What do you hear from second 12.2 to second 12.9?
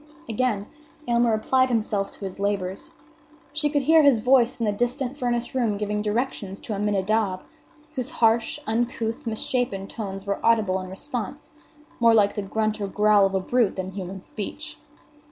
the grunt or